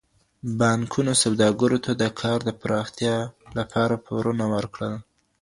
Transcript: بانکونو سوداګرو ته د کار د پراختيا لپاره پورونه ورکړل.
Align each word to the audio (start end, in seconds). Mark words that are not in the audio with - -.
بانکونو 0.59 1.11
سوداګرو 1.23 1.77
ته 1.85 1.91
د 2.01 2.03
کار 2.21 2.39
د 2.45 2.49
پراختيا 2.61 3.15
لپاره 3.57 3.95
پورونه 4.05 4.45
ورکړل. 4.55 4.93